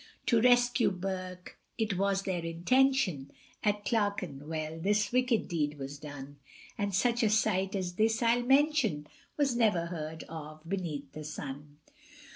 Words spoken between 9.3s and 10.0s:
Was never